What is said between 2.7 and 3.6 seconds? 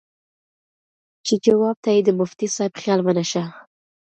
خيال ونۀ شۀ